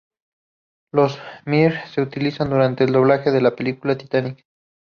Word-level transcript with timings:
Los 0.91 1.19
"Mir" 1.45 1.75
se 1.93 2.01
utilizaron 2.01 2.53
durante 2.53 2.83
el 2.85 2.91
rodaje 2.95 3.29
de 3.29 3.39
la 3.41 3.55
película 3.55 3.99
Titanic. 3.99 4.43